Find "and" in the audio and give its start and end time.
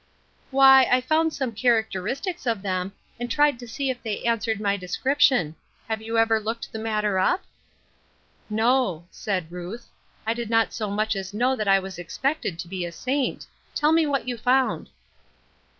3.19-3.29